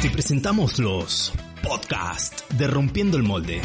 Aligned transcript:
Te 0.00 0.10
presentamos 0.10 0.78
los 0.78 1.32
podcast 1.60 2.48
de 2.52 2.68
Rompiendo 2.68 3.16
el 3.16 3.24
Molde. 3.24 3.60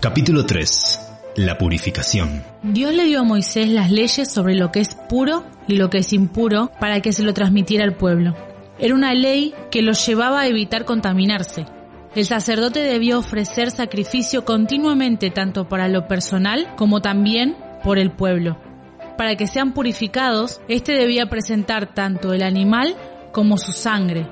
Capítulo 0.00 0.46
3. 0.46 1.00
La 1.36 1.58
purificación. 1.58 2.42
Dios 2.62 2.94
le 2.94 3.04
dio 3.04 3.20
a 3.20 3.24
Moisés 3.24 3.68
las 3.68 3.90
leyes 3.90 4.32
sobre 4.32 4.54
lo 4.54 4.72
que 4.72 4.80
es 4.80 4.94
puro 4.94 5.44
y 5.66 5.76
lo 5.76 5.90
que 5.90 5.98
es 5.98 6.14
impuro 6.14 6.72
para 6.80 7.02
que 7.02 7.12
se 7.12 7.22
lo 7.22 7.34
transmitiera 7.34 7.84
al 7.84 7.94
pueblo. 7.94 8.34
Era 8.78 8.94
una 8.94 9.12
ley 9.12 9.52
que 9.70 9.82
los 9.82 10.06
llevaba 10.06 10.40
a 10.40 10.46
evitar 10.46 10.86
contaminarse. 10.86 11.66
El 12.14 12.24
sacerdote 12.24 12.80
debía 12.80 13.18
ofrecer 13.18 13.70
sacrificio 13.70 14.46
continuamente 14.46 15.28
tanto 15.28 15.68
para 15.68 15.86
lo 15.86 16.08
personal 16.08 16.74
como 16.76 17.02
también 17.02 17.58
por 17.84 17.98
el 17.98 18.10
pueblo. 18.10 18.67
Para 19.18 19.34
que 19.34 19.48
sean 19.48 19.72
purificados, 19.72 20.60
éste 20.68 20.92
debía 20.92 21.28
presentar 21.28 21.92
tanto 21.92 22.32
el 22.32 22.40
animal 22.40 22.94
como 23.32 23.58
su 23.58 23.72
sangre, 23.72 24.28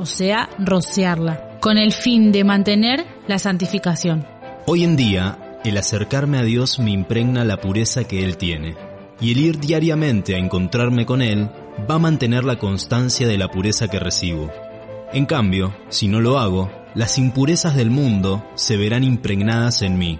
o 0.00 0.06
sea, 0.06 0.50
rociarla, 0.58 1.58
con 1.60 1.78
el 1.78 1.92
fin 1.92 2.32
de 2.32 2.42
mantener 2.42 3.06
la 3.28 3.38
santificación. 3.38 4.26
Hoy 4.66 4.82
en 4.82 4.96
día, 4.96 5.60
el 5.64 5.76
acercarme 5.76 6.38
a 6.38 6.42
Dios 6.42 6.80
me 6.80 6.90
impregna 6.90 7.44
la 7.44 7.60
pureza 7.60 8.02
que 8.02 8.24
Él 8.24 8.36
tiene, 8.36 8.74
y 9.20 9.30
el 9.30 9.38
ir 9.38 9.60
diariamente 9.60 10.34
a 10.34 10.38
encontrarme 10.38 11.06
con 11.06 11.22
Él 11.22 11.48
va 11.88 11.94
a 11.94 12.00
mantener 12.00 12.42
la 12.42 12.58
constancia 12.58 13.28
de 13.28 13.38
la 13.38 13.52
pureza 13.52 13.86
que 13.86 14.00
recibo. 14.00 14.50
En 15.12 15.26
cambio, 15.26 15.76
si 15.90 16.08
no 16.08 16.20
lo 16.20 16.40
hago, 16.40 16.72
las 16.96 17.18
impurezas 17.18 17.76
del 17.76 17.90
mundo 17.90 18.44
se 18.56 18.76
verán 18.76 19.04
impregnadas 19.04 19.82
en 19.82 19.96
mí. 19.96 20.18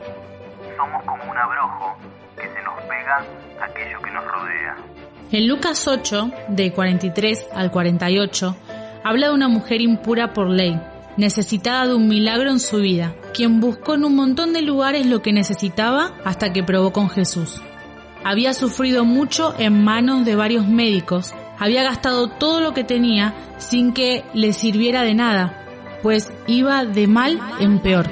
En 5.35 5.49
Lucas 5.49 5.89
8, 5.89 6.31
de 6.51 6.71
43 6.71 7.49
al 7.53 7.73
48, 7.73 8.57
habla 9.03 9.27
de 9.27 9.35
una 9.35 9.49
mujer 9.49 9.81
impura 9.81 10.33
por 10.33 10.49
ley, 10.49 10.81
necesitada 11.17 11.89
de 11.89 11.95
un 11.97 12.07
milagro 12.07 12.53
en 12.53 12.61
su 12.61 12.77
vida, 12.77 13.17
quien 13.35 13.59
buscó 13.59 13.95
en 13.95 14.05
un 14.05 14.15
montón 14.15 14.53
de 14.53 14.63
lugares 14.63 15.07
lo 15.07 15.23
que 15.23 15.33
necesitaba 15.33 16.13
hasta 16.25 16.53
que 16.53 16.63
probó 16.63 16.93
con 16.93 17.11
Jesús. 17.11 17.61
Había 18.23 18.55
sufrido 18.55 19.05
mucho 19.05 19.57
en 19.59 19.83
manos 19.83 20.25
de 20.25 20.37
varios 20.37 20.69
médicos, 20.69 21.35
había 21.59 21.83
gastado 21.83 22.29
todo 22.29 22.61
lo 22.61 22.73
que 22.73 22.85
tenía 22.85 23.35
sin 23.59 23.93
que 23.93 24.23
le 24.35 24.53
sirviera 24.53 25.03
de 25.03 25.17
nada, 25.17 25.67
pues 26.01 26.33
iba 26.47 26.85
de 26.85 27.09
mal 27.09 27.41
en 27.59 27.81
peor. 27.81 28.09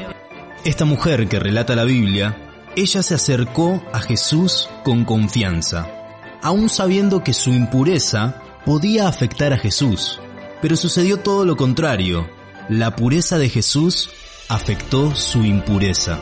Esta 0.64 0.84
mujer 0.84 1.28
que 1.28 1.38
relata 1.38 1.76
la 1.76 1.84
Biblia, 1.84 2.36
ella 2.74 3.00
se 3.00 3.14
acercó 3.14 3.80
a 3.92 4.00
Jesús 4.00 4.68
con 4.82 5.04
confianza, 5.04 6.01
aún 6.42 6.68
sabiendo 6.68 7.22
que 7.22 7.32
su 7.32 7.50
impureza 7.50 8.34
podía 8.66 9.08
afectar 9.08 9.52
a 9.52 9.58
Jesús. 9.58 10.20
Pero 10.60 10.76
sucedió 10.76 11.18
todo 11.18 11.44
lo 11.44 11.56
contrario. 11.56 12.28
La 12.68 12.94
pureza 12.94 13.38
de 13.38 13.48
Jesús 13.48 14.10
afectó 14.48 15.14
su 15.14 15.44
impureza. 15.44 16.18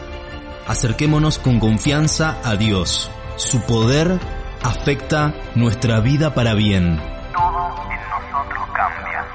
Acerquémonos 0.67 1.39
con 1.39 1.59
confianza 1.59 2.39
a 2.45 2.57
Dios. 2.57 3.11
Su 3.37 3.61
poder 3.63 4.19
afecta 4.63 5.35
nuestra 5.55 6.01
vida 6.01 6.35
para 6.35 6.55
bien. 6.55 6.99
Todo 7.33 7.75
en 7.91 8.01
nosotros 8.11 8.69
cambia. 8.75 9.27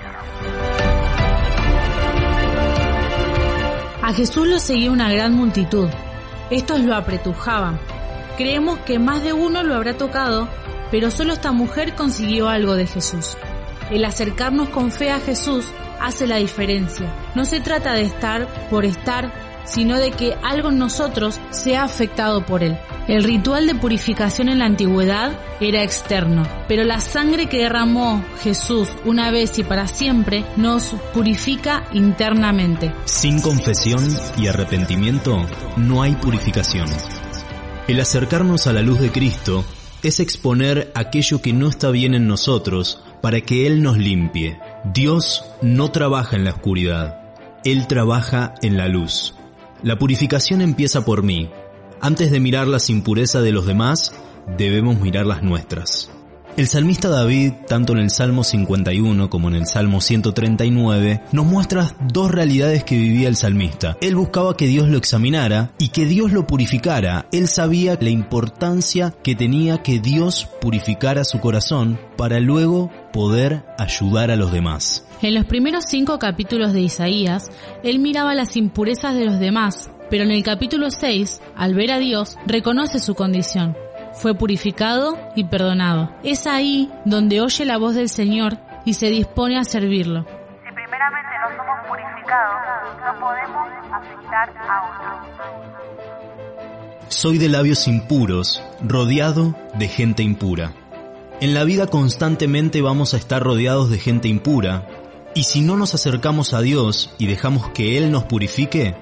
A 4.03 4.13
Jesús 4.13 4.47
lo 4.47 4.59
seguía 4.59 4.91
una 4.91 5.11
gran 5.11 5.33
multitud. 5.33 5.89
Estos 6.51 6.79
lo 6.79 6.95
apretujaban. 6.95 7.79
Creemos 8.37 8.79
que 8.79 8.99
más 8.99 9.23
de 9.23 9.33
uno 9.33 9.63
lo 9.63 9.75
habrá 9.75 9.97
tocado, 9.97 10.47
pero 10.95 11.11
solo 11.11 11.33
esta 11.33 11.51
mujer 11.51 11.93
consiguió 11.93 12.47
algo 12.47 12.75
de 12.75 12.87
Jesús. 12.87 13.35
El 13.91 14.05
acercarnos 14.05 14.69
con 14.69 14.91
fe 14.91 15.11
a 15.11 15.19
Jesús 15.19 15.65
hace 15.99 16.25
la 16.25 16.37
diferencia. 16.37 17.13
No 17.35 17.43
se 17.43 17.59
trata 17.59 17.91
de 17.91 18.03
estar 18.03 18.47
por 18.69 18.85
estar, 18.85 19.33
sino 19.65 19.99
de 19.99 20.11
que 20.11 20.37
algo 20.41 20.69
en 20.69 20.77
nosotros 20.79 21.37
sea 21.49 21.83
afectado 21.83 22.45
por 22.45 22.63
él. 22.63 22.77
El 23.09 23.25
ritual 23.25 23.67
de 23.67 23.75
purificación 23.75 24.47
en 24.47 24.59
la 24.59 24.67
antigüedad 24.67 25.37
era 25.59 25.83
externo, 25.83 26.47
pero 26.69 26.85
la 26.85 27.01
sangre 27.01 27.49
que 27.49 27.57
derramó 27.57 28.23
Jesús 28.41 28.87
una 29.03 29.31
vez 29.31 29.59
y 29.59 29.65
para 29.65 29.89
siempre 29.89 30.45
nos 30.55 30.95
purifica 31.13 31.83
internamente. 31.91 32.93
Sin 33.03 33.41
confesión 33.41 34.01
y 34.37 34.47
arrepentimiento 34.47 35.45
no 35.75 36.03
hay 36.03 36.15
purificación. 36.15 36.87
El 37.89 37.99
acercarnos 37.99 38.65
a 38.65 38.71
la 38.71 38.81
luz 38.81 39.01
de 39.01 39.11
Cristo 39.11 39.65
es 40.07 40.19
exponer 40.19 40.91
aquello 40.93 41.41
que 41.41 41.51
no 41.51 41.67
está 41.67 41.89
bien 41.89 42.13
en 42.13 42.27
nosotros 42.27 43.01
para 43.21 43.41
que 43.41 43.65
Él 43.65 43.81
nos 43.81 43.97
limpie. 43.97 44.59
Dios 44.93 45.43
no 45.63 45.89
trabaja 45.89 46.35
en 46.35 46.43
la 46.43 46.51
oscuridad, 46.51 47.21
Él 47.63 47.87
trabaja 47.87 48.53
en 48.61 48.77
la 48.77 48.87
luz. 48.87 49.33
La 49.81 49.97
purificación 49.97 50.61
empieza 50.61 51.03
por 51.03 51.23
mí. 51.23 51.49
Antes 52.01 52.29
de 52.29 52.39
mirar 52.39 52.67
las 52.67 52.91
impurezas 52.91 53.43
de 53.43 53.51
los 53.51 53.65
demás, 53.65 54.13
debemos 54.57 54.99
mirar 54.99 55.25
las 55.25 55.41
nuestras. 55.41 56.11
El 56.57 56.67
salmista 56.67 57.09
David, 57.09 57.51
tanto 57.67 57.91
en 57.91 57.99
el 57.99 58.09
Salmo 58.09 58.45
51 58.45 59.29
como 59.29 59.49
en 59.49 59.55
el 59.55 59.65
Salmo 59.65 59.99
139, 59.99 61.23
nos 61.33 61.45
muestra 61.45 61.93
dos 62.07 62.31
realidades 62.31 62.85
que 62.85 62.95
vivía 62.97 63.27
el 63.27 63.35
salmista. 63.35 63.97
Él 63.99 64.15
buscaba 64.15 64.55
que 64.55 64.65
Dios 64.65 64.87
lo 64.87 64.97
examinara 64.97 65.73
y 65.77 65.89
que 65.89 66.05
Dios 66.05 66.31
lo 66.31 66.47
purificara. 66.47 67.27
Él 67.33 67.49
sabía 67.49 67.97
la 67.99 68.09
importancia 68.09 69.13
que 69.21 69.35
tenía 69.35 69.83
que 69.83 69.99
Dios 69.99 70.47
purificara 70.61 71.25
su 71.25 71.41
corazón 71.41 71.99
para 72.15 72.39
luego 72.39 72.89
poder 73.11 73.65
ayudar 73.77 74.31
a 74.31 74.37
los 74.37 74.53
demás. 74.53 75.05
En 75.21 75.35
los 75.35 75.43
primeros 75.43 75.83
cinco 75.89 76.19
capítulos 76.19 76.71
de 76.71 76.79
Isaías, 76.79 77.51
él 77.83 77.99
miraba 77.99 78.33
las 78.33 78.55
impurezas 78.55 79.13
de 79.13 79.25
los 79.25 79.39
demás, 79.39 79.89
pero 80.09 80.23
en 80.23 80.31
el 80.31 80.43
capítulo 80.43 80.89
6, 80.89 81.41
al 81.57 81.73
ver 81.73 81.91
a 81.91 81.99
Dios, 81.99 82.37
reconoce 82.47 82.99
su 82.99 83.13
condición. 83.13 83.75
Fue 84.17 84.33
purificado 84.33 85.17
y 85.35 85.43
perdonado. 85.43 86.09
Es 86.23 86.47
ahí 86.47 86.91
donde 87.05 87.41
oye 87.41 87.65
la 87.65 87.77
voz 87.77 87.95
del 87.95 88.09
Señor 88.09 88.57
y 88.85 88.93
se 88.93 89.07
dispone 89.07 89.57
a 89.57 89.63
servirlo. 89.63 90.25
Si 90.63 90.73
primeramente 90.73 91.31
no 91.41 91.49
somos 91.57 91.87
purificados, 91.87 92.61
no 93.05 93.19
podemos 93.19 93.67
afectar 93.91 94.49
a 94.69 94.83
otros. 94.89 95.35
Soy 97.09 97.37
de 97.37 97.49
labios 97.49 97.87
impuros, 97.87 98.63
rodeado 98.81 99.55
de 99.75 99.87
gente 99.87 100.23
impura. 100.23 100.73
En 101.41 101.53
la 101.53 101.65
vida 101.65 101.87
constantemente 101.87 102.81
vamos 102.81 103.13
a 103.13 103.17
estar 103.17 103.43
rodeados 103.43 103.89
de 103.89 103.99
gente 103.99 104.29
impura, 104.29 104.87
y 105.35 105.43
si 105.43 105.61
no 105.61 105.75
nos 105.75 105.93
acercamos 105.93 106.53
a 106.53 106.61
Dios 106.61 107.13
y 107.17 107.27
dejamos 107.27 107.69
que 107.69 107.97
Él 107.97 108.09
nos 108.09 108.23
purifique, 108.23 108.95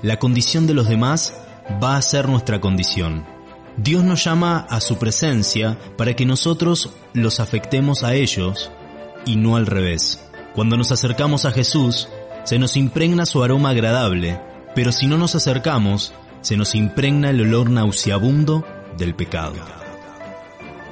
la 0.00 0.18
condición 0.18 0.68
de 0.68 0.74
los 0.74 0.88
demás 0.88 1.34
va 1.82 1.96
a 1.96 2.02
ser 2.02 2.28
nuestra 2.28 2.60
condición. 2.60 3.31
Dios 3.76 4.04
nos 4.04 4.24
llama 4.24 4.66
a 4.68 4.80
su 4.80 4.98
presencia 4.98 5.78
para 5.96 6.14
que 6.14 6.26
nosotros 6.26 6.90
los 7.14 7.40
afectemos 7.40 8.04
a 8.04 8.14
ellos 8.14 8.70
y 9.24 9.36
no 9.36 9.56
al 9.56 9.66
revés. 9.66 10.22
Cuando 10.54 10.76
nos 10.76 10.92
acercamos 10.92 11.44
a 11.46 11.52
Jesús, 11.52 12.08
se 12.44 12.58
nos 12.58 12.76
impregna 12.76 13.24
su 13.24 13.42
aroma 13.42 13.70
agradable, 13.70 14.40
pero 14.74 14.92
si 14.92 15.06
no 15.06 15.16
nos 15.16 15.34
acercamos, 15.34 16.12
se 16.42 16.56
nos 16.56 16.74
impregna 16.74 17.30
el 17.30 17.40
olor 17.40 17.70
nauseabundo 17.70 18.66
del 18.98 19.14
pecado. 19.14 19.54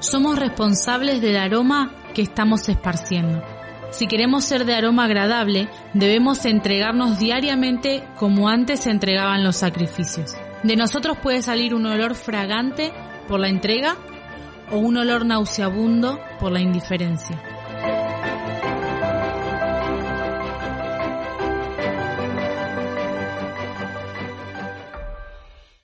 Somos 0.00 0.38
responsables 0.38 1.20
del 1.20 1.36
aroma 1.36 1.92
que 2.14 2.22
estamos 2.22 2.68
esparciendo. 2.68 3.42
Si 3.90 4.06
queremos 4.06 4.44
ser 4.44 4.64
de 4.64 4.74
aroma 4.74 5.04
agradable, 5.04 5.68
debemos 5.92 6.46
entregarnos 6.46 7.18
diariamente 7.18 8.04
como 8.16 8.48
antes 8.48 8.80
se 8.80 8.90
entregaban 8.90 9.44
los 9.44 9.56
sacrificios. 9.56 10.32
De 10.62 10.76
nosotros 10.76 11.16
puede 11.18 11.42
salir 11.42 11.74
un 11.74 11.86
olor 11.86 12.14
fragante 12.14 12.92
por 13.28 13.40
la 13.40 13.48
entrega 13.48 13.96
o 14.70 14.76
un 14.76 14.96
olor 14.98 15.24
nauseabundo 15.24 16.20
por 16.38 16.52
la 16.52 16.60
indiferencia. 16.60 17.59